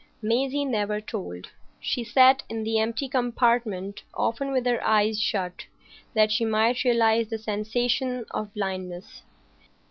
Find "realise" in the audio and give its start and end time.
6.83-7.27